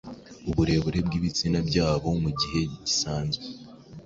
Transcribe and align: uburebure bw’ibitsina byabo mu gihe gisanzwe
uburebure 0.49 0.99
bw’ibitsina 1.05 1.59
byabo 1.69 2.07
mu 2.23 2.29
gihe 2.39 2.59
gisanzwe 2.85 3.45